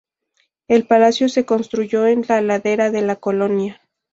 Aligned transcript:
El 0.67 0.87
palacio 0.87 1.29
se 1.29 1.45
construyó 1.45 2.07
en 2.07 2.25
la 2.27 2.41
ladera 2.41 2.89
de 2.89 3.03
la 3.03 3.17
colina. 3.17 3.81